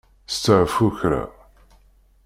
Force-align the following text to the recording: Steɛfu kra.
Steɛfu 0.33 0.87
kra. 0.97 1.23